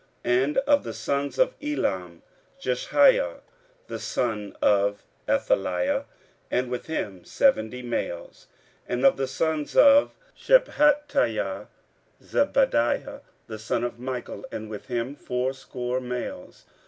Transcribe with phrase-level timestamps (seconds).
[0.25, 2.21] 15:008:007 And of the sons of Elam;
[2.59, 3.41] Jeshaiah
[3.85, 6.05] the son of Athaliah,
[6.49, 8.47] and with him seventy males.
[8.89, 11.67] 15:008:008 And of the sons of Shephatiah;
[12.19, 16.65] Zebadiah the son of Michael, and with him fourscore males.